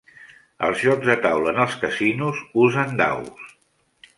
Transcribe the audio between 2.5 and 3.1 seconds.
usen